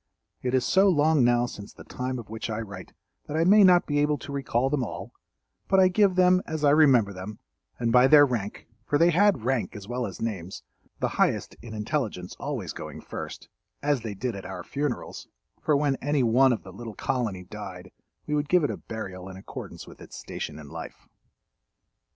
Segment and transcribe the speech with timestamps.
[0.41, 2.93] It is so long now since the time of which I write
[3.27, 5.13] that I may not be able to recall them all,
[5.67, 7.37] but I give them as I remember them
[7.77, 10.63] and by their rank—for they had rank as well as names,
[10.99, 15.27] the highest in intelligence always going first—as they did at our funerals;
[15.61, 17.91] for when any one of the little colony died
[18.25, 21.07] we would give it a burial in accordance with its station in life.